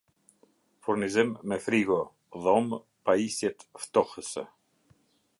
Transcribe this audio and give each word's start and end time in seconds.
Furnizim 0.85 1.33
me 1.51 1.59
frigo 1.65 1.97
dhomë 2.45 2.79
Pajisjet 3.09 3.65
ftohëse 3.83 4.47